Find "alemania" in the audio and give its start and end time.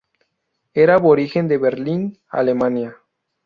2.27-2.97